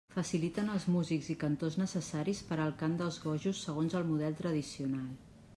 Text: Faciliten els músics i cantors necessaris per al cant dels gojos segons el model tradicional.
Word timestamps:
Faciliten 0.13 0.71
els 0.75 0.87
músics 0.93 1.27
i 1.33 1.35
cantors 1.43 1.77
necessaris 1.83 2.41
per 2.49 2.59
al 2.65 2.75
cant 2.81 2.97
dels 3.03 3.23
gojos 3.27 3.63
segons 3.69 3.99
el 4.01 4.11
model 4.13 4.39
tradicional. 4.45 5.09